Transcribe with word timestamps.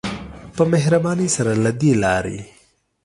په 0.55 0.63
مهربانی 0.73 1.27
سره 1.35 1.51
له 1.63 1.71
دی 1.79 1.91
لاری. 2.03 2.39